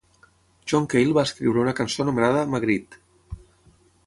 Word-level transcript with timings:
John 0.71 0.87
Cale 0.93 1.13
va 1.19 1.25
escriure 1.29 1.61
una 1.67 1.75
cançó 1.81 2.01
anomenada 2.07 2.47
"Magritte". 2.55 3.05